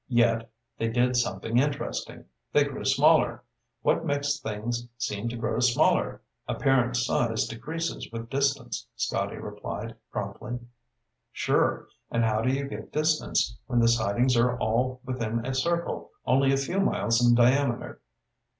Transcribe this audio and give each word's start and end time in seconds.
Yet, 0.09 0.49
they 0.79 0.87
did 0.89 1.15
something 1.15 1.59
interesting. 1.59 2.25
They 2.53 2.63
grew 2.63 2.83
smaller. 2.85 3.43
What 3.83 4.03
makes 4.03 4.39
things 4.39 4.87
seem 4.97 5.29
to 5.29 5.37
grow 5.37 5.59
smaller?" 5.59 6.23
"Apparent 6.47 6.97
size 6.97 7.45
decreases 7.45 8.11
with 8.11 8.27
distance," 8.27 8.87
Scotty 8.95 9.35
replied 9.35 9.93
promptly. 10.11 10.57
"Sure. 11.31 11.85
And 12.09 12.23
how 12.25 12.41
do 12.41 12.51
you 12.51 12.67
get 12.67 12.91
distance, 12.91 13.55
when 13.67 13.77
the 13.79 13.87
sightings 13.87 14.35
are 14.35 14.57
all 14.57 15.01
within 15.05 15.45
a 15.45 15.53
circle 15.53 16.09
only 16.25 16.51
a 16.51 16.57
few 16.57 16.79
miles 16.79 17.23
in 17.23 17.35
diameter?" 17.35 18.01